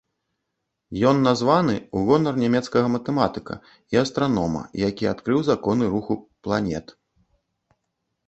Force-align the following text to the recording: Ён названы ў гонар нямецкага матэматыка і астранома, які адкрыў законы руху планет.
Ён 1.09 1.17
названы 1.27 1.73
ў 1.79 1.97
гонар 2.07 2.35
нямецкага 2.43 2.87
матэматыка 2.95 3.55
і 3.95 4.01
астранома, 4.03 4.63
які 4.87 5.05
адкрыў 5.13 5.39
законы 5.51 5.83
руху 5.97 6.13
планет. 6.47 6.87